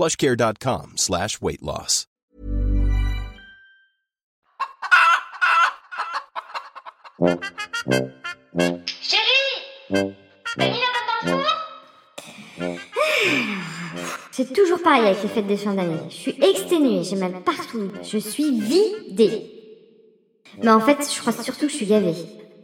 plushcare.com 0.00 0.92
slash 0.96 1.42
weight 1.42 1.60
loss. 1.60 2.06
Chérie 9.02 10.14
C'est 14.30 14.54
toujours 14.54 14.80
pareil 14.82 15.06
avec 15.06 15.22
les 15.22 15.28
fêtes 15.28 15.46
des 15.46 15.58
fins 15.58 15.74
d'année. 15.74 15.98
Je 16.08 16.14
suis 16.14 16.34
exténuée, 16.40 17.04
j'ai 17.04 17.16
mal 17.16 17.42
partout. 17.44 17.90
Je 18.02 18.16
suis 18.16 18.58
vidée. 18.58 19.52
Mais 20.62 20.70
en 20.70 20.80
fait, 20.80 20.96
je 21.14 21.20
crois 21.20 21.34
surtout 21.34 21.66
que 21.66 21.72
je 21.72 21.76
suis 21.76 21.84
gavée. 21.84 22.14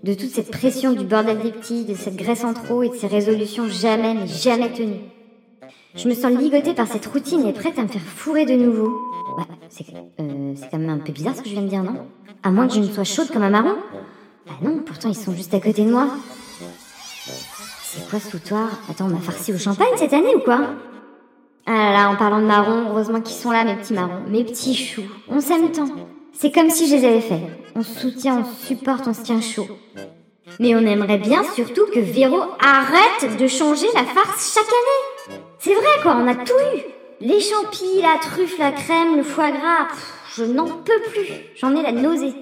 De 0.04 0.14
toute 0.14 0.30
cette 0.30 0.50
pression 0.50 0.94
du 0.94 1.04
bordel 1.04 1.40
des 1.40 1.52
petits, 1.52 1.84
de 1.84 1.94
cette 1.94 2.16
graisse 2.16 2.44
en 2.44 2.54
trop 2.54 2.82
et 2.82 2.88
de 2.88 2.94
ces 2.94 3.08
résolutions 3.08 3.68
jamais, 3.68 4.14
mais 4.14 4.26
jamais 4.26 4.72
tenues. 4.72 5.15
Je 5.96 6.08
me 6.08 6.14
sens 6.14 6.30
ligotée 6.32 6.74
par 6.74 6.86
cette 6.86 7.06
routine 7.06 7.46
et 7.46 7.52
prête 7.52 7.78
à 7.78 7.82
me 7.82 7.88
faire 7.88 8.02
fourrer 8.02 8.44
de 8.44 8.52
nouveau. 8.52 9.00
Bah, 9.38 9.46
c'est 9.70 9.86
euh, 10.20 10.54
quand 10.70 10.78
même 10.78 10.90
un 10.90 10.98
peu 10.98 11.12
bizarre 11.12 11.34
ce 11.34 11.42
que 11.42 11.48
je 11.48 11.54
viens 11.54 11.62
de 11.62 11.68
dire, 11.68 11.82
non? 11.82 12.06
À 12.42 12.50
moins 12.50 12.68
que 12.68 12.74
je 12.74 12.80
ne 12.80 12.86
sois 12.86 13.04
chaude 13.04 13.28
comme 13.32 13.42
un 13.42 13.50
marron 13.50 13.76
Bah 14.46 14.52
non, 14.62 14.80
pourtant 14.84 15.08
ils 15.08 15.16
sont 15.16 15.32
juste 15.32 15.54
à 15.54 15.60
côté 15.60 15.84
de 15.84 15.90
moi. 15.90 16.08
C'est 17.82 18.08
quoi 18.10 18.20
ce 18.20 18.28
foutoir? 18.28 18.68
Attends, 18.90 19.06
on 19.06 19.08
m'a 19.08 19.20
farci 19.20 19.52
au 19.54 19.58
champagne 19.58 19.88
cette 19.96 20.12
année 20.12 20.34
ou 20.34 20.40
quoi? 20.40 20.60
Ah 21.64 21.72
là 21.72 21.92
là, 21.92 22.10
en 22.10 22.16
parlant 22.16 22.40
de 22.40 22.46
marrons, 22.46 22.90
heureusement 22.90 23.20
qu'ils 23.22 23.36
sont 23.36 23.50
là, 23.50 23.64
mes 23.64 23.74
petits 23.76 23.94
marrons, 23.94 24.22
mes 24.28 24.44
petits 24.44 24.74
choux. 24.74 25.02
On 25.28 25.40
s'aime 25.40 25.72
tant. 25.72 25.88
C'est 26.32 26.52
comme 26.52 26.68
si 26.68 26.88
je 26.88 26.96
les 26.96 27.04
avais 27.06 27.20
faits. 27.22 27.42
On 27.74 27.82
se 27.82 27.98
soutient, 27.98 28.40
on 28.40 28.66
supporte, 28.66 29.08
on 29.08 29.14
se 29.14 29.22
tient 29.22 29.40
chaud. 29.40 29.66
Mais 30.60 30.74
on 30.74 30.80
aimerait 30.80 31.18
bien 31.18 31.42
surtout 31.54 31.86
que 31.92 32.00
Véro 32.00 32.38
arrête 32.60 33.36
de 33.38 33.46
changer 33.46 33.86
la 33.94 34.04
farce 34.04 34.54
chaque 34.54 34.68
année. 34.68 35.05
C'est 35.66 35.74
vrai 35.74 36.00
quoi, 36.00 36.16
on 36.16 36.28
a 36.28 36.34
tout 36.36 36.54
eu. 36.76 36.82
Les 37.20 37.40
champis, 37.40 38.00
la 38.00 38.18
truffe, 38.20 38.56
la 38.56 38.70
crème, 38.70 39.16
le 39.16 39.24
foie 39.24 39.50
gras, 39.50 39.88
je 40.36 40.44
n'en 40.44 40.68
peux 40.68 41.02
plus. 41.10 41.26
J'en 41.56 41.74
ai 41.74 41.82
la 41.82 41.90
nausée. 41.90 42.34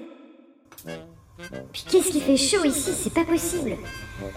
Puis 1.73 1.85
qu'est-ce 1.89 2.11
qui 2.11 2.21
fait 2.21 2.37
chaud 2.37 2.63
ici? 2.63 2.91
C'est 2.93 3.15
pas 3.15 3.23
possible. 3.23 3.77
Oh 4.21 4.27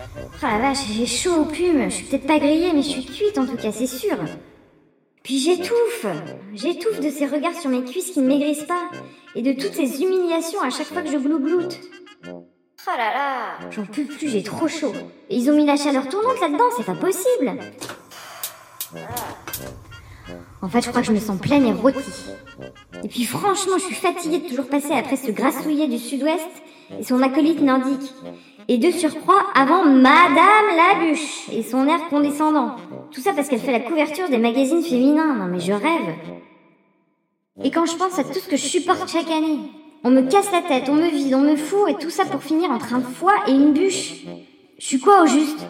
la 0.40 0.58
vache, 0.58 0.86
j'ai 0.90 1.04
chaud 1.04 1.42
aux 1.42 1.44
plumes. 1.44 1.90
Je 1.90 1.96
suis 1.96 2.06
peut-être 2.06 2.26
pas 2.26 2.38
grillée, 2.38 2.72
mais 2.72 2.80
je 2.80 2.88
suis 2.88 3.04
cuite 3.04 3.36
en 3.36 3.44
tout 3.44 3.58
cas, 3.58 3.72
c'est 3.72 3.86
sûr. 3.86 4.16
Puis 5.22 5.38
j'étouffe. 5.38 6.06
J'étouffe 6.54 7.00
de 7.00 7.10
ces 7.10 7.26
regards 7.26 7.60
sur 7.60 7.68
mes 7.68 7.84
cuisses 7.84 8.12
qui 8.12 8.20
ne 8.20 8.26
maigrissent 8.26 8.64
pas. 8.64 8.88
Et 9.34 9.42
de 9.42 9.52
toutes 9.52 9.74
ces 9.74 10.02
humiliations 10.02 10.62
à 10.62 10.70
chaque 10.70 10.86
fois 10.86 11.02
que 11.02 11.10
je 11.10 11.18
glougloute. 11.18 11.78
Oh 12.26 12.96
là 12.96 13.12
là 13.12 13.70
J'en 13.70 13.84
peux 13.84 14.04
plus, 14.04 14.30
j'ai 14.30 14.42
trop 14.42 14.66
chaud. 14.66 14.94
Ils 15.28 15.50
ont 15.50 15.56
mis 15.56 15.66
la 15.66 15.76
chaleur 15.76 16.08
tournante 16.08 16.40
là-dedans, 16.40 16.70
c'est 16.74 16.86
pas 16.86 16.94
possible. 16.94 17.52
En 20.60 20.68
fait, 20.68 20.82
je 20.82 20.88
crois 20.88 21.00
que 21.00 21.06
je 21.06 21.12
me 21.12 21.20
sens 21.20 21.40
pleine 21.40 21.66
et 21.66 21.72
rôtie. 21.72 22.00
Et 23.04 23.08
puis 23.08 23.24
franchement, 23.24 23.78
je 23.78 23.84
suis 23.84 23.94
fatiguée 23.94 24.38
de 24.38 24.48
toujours 24.48 24.68
passer 24.68 24.92
après 24.92 25.16
ce 25.16 25.30
grassouillet 25.30 25.88
du 25.88 25.98
sud-ouest 25.98 26.48
et 26.98 27.04
son 27.04 27.22
acolyte 27.22 27.60
nordique. 27.60 28.12
Et 28.68 28.78
de 28.78 28.90
surcroît 28.90 29.44
avant 29.54 29.84
Madame 29.84 30.66
Labuche 30.76 31.48
et 31.52 31.62
son 31.62 31.86
air 31.86 32.00
condescendant. 32.10 32.76
Tout 33.10 33.20
ça 33.20 33.32
parce 33.32 33.48
qu'elle 33.48 33.60
fait 33.60 33.72
la 33.72 33.80
couverture 33.80 34.28
des 34.28 34.38
magazines 34.38 34.82
féminins. 34.82 35.34
Non 35.34 35.46
mais 35.46 35.60
je 35.60 35.72
rêve. 35.72 36.14
Et 37.62 37.70
quand 37.70 37.86
je 37.86 37.96
pense 37.96 38.18
à 38.18 38.24
tout 38.24 38.38
ce 38.38 38.48
que 38.48 38.56
je 38.56 38.66
supporte 38.66 39.10
chaque 39.10 39.30
année, 39.30 39.58
on 40.04 40.10
me 40.10 40.22
casse 40.22 40.52
la 40.52 40.62
tête, 40.62 40.88
on 40.88 40.94
me 40.94 41.08
vide, 41.08 41.34
on 41.34 41.40
me 41.40 41.56
fout, 41.56 41.88
et 41.88 41.94
tout 41.94 42.10
ça 42.10 42.24
pour 42.24 42.42
finir 42.42 42.70
entre 42.70 42.94
un 42.94 43.00
foie 43.00 43.34
et 43.48 43.52
une 43.52 43.72
bûche. 43.72 44.24
Je 44.78 44.86
suis 44.86 45.00
quoi 45.00 45.22
au 45.22 45.26
juste? 45.26 45.66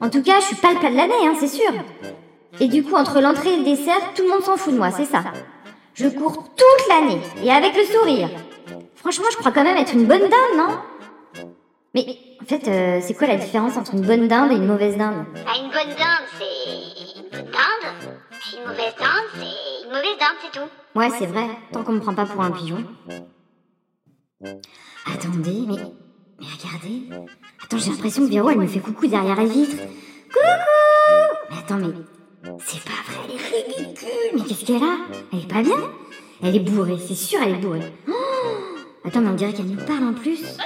En 0.00 0.10
tout 0.10 0.22
cas, 0.22 0.38
je 0.40 0.46
suis 0.46 0.56
pas 0.56 0.72
le 0.72 0.78
plat 0.78 0.90
de 0.90 0.96
l'année, 0.96 1.14
hein, 1.24 1.34
c'est 1.38 1.48
sûr. 1.48 1.72
Et 2.60 2.68
du 2.68 2.82
coup, 2.82 2.94
entre 2.94 3.20
l'entrée 3.20 3.54
et 3.54 3.56
le 3.58 3.64
dessert, 3.64 4.14
tout 4.14 4.22
le 4.22 4.28
monde 4.28 4.42
s'en 4.42 4.56
fout 4.56 4.72
de 4.72 4.78
moi, 4.78 4.90
c'est 4.90 5.04
ça. 5.04 5.24
Je 5.94 6.08
cours 6.08 6.48
toute 6.54 6.88
l'année, 6.88 7.20
et 7.42 7.50
avec 7.50 7.76
le 7.76 7.84
sourire. 7.84 8.28
Franchement, 8.96 9.26
je 9.30 9.36
crois 9.36 9.52
quand 9.52 9.64
même 9.64 9.76
être 9.76 9.94
une 9.94 10.06
bonne 10.06 10.22
dinde, 10.22 10.56
non? 10.56 10.78
Mais 11.94 12.18
en 12.42 12.44
fait, 12.46 12.66
euh, 12.68 13.00
c'est 13.00 13.14
quoi 13.14 13.28
la 13.28 13.36
différence 13.36 13.76
entre 13.76 13.94
une 13.94 14.00
bonne 14.00 14.26
dinde 14.26 14.50
et 14.52 14.56
une 14.56 14.66
mauvaise 14.66 14.96
dinde? 14.96 15.24
Ah, 15.46 15.56
une 15.56 15.70
bonne 15.70 15.94
dinde, 15.96 16.26
c'est 16.38 17.18
une 17.20 17.28
bonne 17.30 17.50
dinde. 17.52 17.86
Et 18.52 18.56
une 18.56 18.66
mauvaise 18.66 18.94
dinde, 18.98 19.28
c'est 19.34 19.84
une 19.84 19.90
mauvaise 19.90 20.18
dinde, 20.18 20.36
c'est 20.42 20.58
tout. 20.58 20.68
Ouais, 20.98 21.10
c'est 21.16 21.26
vrai, 21.26 21.46
tant 21.72 21.84
qu'on 21.84 21.92
me 21.92 22.00
prend 22.00 22.14
pas 22.14 22.26
pour 22.26 22.42
un 22.42 22.50
pigeon. 22.50 22.84
Attendez, 25.06 25.64
mais... 25.68 25.76
Mais 26.40 26.46
regardez. 26.58 27.26
Attends, 27.62 27.78
j'ai 27.78 27.90
l'impression 27.90 28.22
que 28.22 28.30
Véro, 28.30 28.50
elle 28.50 28.58
me 28.58 28.66
fait 28.66 28.80
coucou 28.80 29.06
derrière 29.06 29.36
la 29.36 29.44
vitre. 29.44 29.76
Coucou 30.32 30.46
Mais 31.50 31.58
attends, 31.58 31.76
mais... 31.76 31.94
C'est 32.66 32.82
pas 32.84 33.00
vrai, 33.06 33.20
elle 33.24 33.34
est 33.34 33.82
ridicule. 33.82 34.08
Mais 34.34 34.42
qu'est-ce 34.42 34.64
qu'elle 34.66 34.82
a? 34.82 34.96
Elle 35.32 35.38
est 35.40 35.48
pas 35.48 35.62
bien? 35.62 35.78
Elle 36.42 36.56
est 36.56 36.60
bourrée, 36.60 36.98
c'est 36.98 37.14
sûr, 37.14 37.40
elle 37.42 37.52
est 37.52 37.58
bourrée. 37.58 37.80
Oh! 38.08 38.12
Attends, 39.04 39.20
mais 39.20 39.30
on 39.30 39.34
dirait 39.34 39.52
qu'elle 39.54 39.66
nous 39.66 39.82
parle 39.84 40.04
en 40.04 40.12
plus. 40.12 40.40
Coucou 40.40 40.58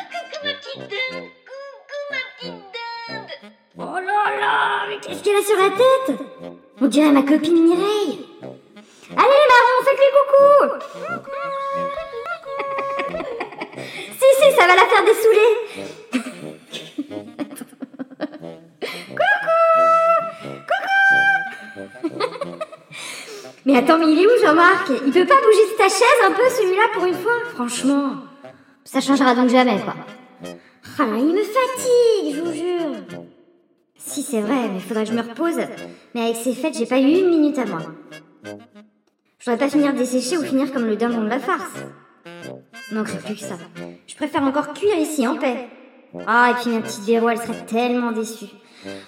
ma 0.44 0.54
petite 0.54 0.78
dinde. 0.78 1.28
Coucou 1.46 2.00
ma 2.10 2.18
petite 2.36 2.62
dinde. 3.08 3.52
Oh 3.78 3.94
là 3.94 4.40
là 4.40 4.86
Mais 4.88 4.98
qu'est-ce 5.00 5.22
qu'elle 5.22 5.36
a 5.36 5.42
sur 5.42 5.56
la 5.56 5.70
tête? 5.70 6.18
On 6.80 6.86
dirait 6.86 7.12
ma 7.12 7.22
copine 7.22 7.62
Mireille. 7.62 8.26
Allez 8.42 9.38
les 9.38 9.48
marrons, 9.52 9.82
faites-lui 9.84 10.10
coucou 10.18 10.50
Si, 14.18 14.28
si, 14.42 14.50
ça 14.56 14.66
va 14.66 14.74
la 14.74 14.86
faire 14.86 15.04
dessouler 15.04 15.50
attends, 23.78 23.98
mais 23.98 24.12
il 24.12 24.20
est 24.20 24.26
où 24.26 24.44
Jean-Marc 24.44 24.90
Il 25.06 25.12
peut 25.12 25.26
pas 25.26 25.40
bouger 25.40 25.72
de 25.72 25.76
ta 25.76 25.88
chaise 25.88 26.20
un 26.26 26.32
peu 26.32 26.48
celui-là 26.48 26.82
pour 26.92 27.04
une 27.04 27.14
fois 27.14 27.32
Franchement, 27.54 28.16
ça 28.84 29.00
changera 29.00 29.34
donc 29.34 29.48
jamais 29.48 29.80
quoi. 29.80 29.94
Ah 31.00 31.04
il 31.16 31.26
me 31.26 31.42
fatigue, 31.42 32.34
je 32.34 32.40
vous 32.40 32.52
jure. 32.52 33.20
Si 33.96 34.22
c'est 34.22 34.40
vrai, 34.40 34.68
mais 34.72 34.80
faudrait 34.80 35.04
que 35.04 35.10
je 35.10 35.14
me 35.14 35.22
repose. 35.22 35.58
Mais 36.14 36.22
avec 36.22 36.36
ces 36.36 36.54
fêtes, 36.54 36.76
j'ai 36.76 36.86
pas 36.86 36.98
eu 36.98 37.04
une 37.04 37.28
minute 37.28 37.58
à 37.58 37.66
moi. 37.66 37.80
Je 38.44 39.44
voudrais 39.44 39.64
pas 39.64 39.70
finir 39.70 39.94
desséché 39.94 40.36
ou 40.38 40.42
finir 40.42 40.72
comme 40.72 40.86
le 40.86 40.96
dindon 40.96 41.22
de 41.22 41.28
la 41.28 41.38
farce. 41.38 41.70
Manquerait 42.90 43.18
plus 43.18 43.34
que 43.34 43.40
ça. 43.40 43.58
Je 44.06 44.16
préfère 44.16 44.42
encore 44.42 44.72
cuire 44.72 44.98
ici 44.98 45.26
en 45.26 45.36
paix. 45.36 45.68
Ah, 46.26 46.50
et 46.50 46.60
puis 46.60 46.70
ma 46.70 46.80
petite 46.80 47.04
Véro, 47.04 47.28
elle 47.28 47.38
serait 47.38 47.66
tellement 47.66 48.12
déçue. 48.12 48.46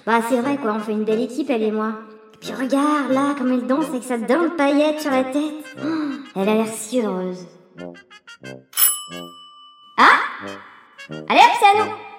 Bah, 0.06 0.20
c'est 0.28 0.41
vrai 0.41 0.58
quoi, 0.58 0.75
on 0.75 0.81
fait 0.81 0.92
une 0.92 1.04
belle 1.04 1.22
équipe, 1.22 1.50
elle 1.50 1.62
et 1.62 1.72
moi. 1.72 1.94
Puis 2.41 2.53
regarde 2.53 3.11
là, 3.11 3.34
comme 3.37 3.53
elle 3.53 3.67
danse 3.67 3.87
avec 3.89 4.03
sa 4.03 4.17
dinde 4.17 4.56
paillette 4.56 5.01
sur 5.01 5.11
la 5.11 5.25
tête. 5.25 5.65
Oh, 5.83 5.87
elle 6.37 6.49
a 6.49 6.55
l'air 6.55 6.67
si 6.69 7.01
heureuse. 7.01 7.47
Ah 9.99 10.21
Allez 11.11 11.41
hop, 11.41 11.56
c'est 11.61 11.81
à 11.81 11.85
nous 11.85 12.10